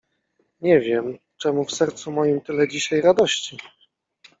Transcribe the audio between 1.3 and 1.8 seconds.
czemu w